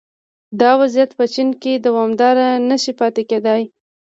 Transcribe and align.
دا 0.59 0.71
وضعیت 0.81 1.11
په 1.19 1.25
چین 1.33 1.49
کې 1.61 1.73
دوامداره 1.85 2.47
نه 2.69 2.77
شي 2.83 2.93
پاتې 2.99 3.21
کېدای 3.29 3.63